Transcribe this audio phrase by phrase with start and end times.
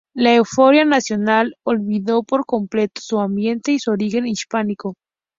[0.15, 4.95] La euforia nacional olvidó por completo su ambiente y su origen hispánico.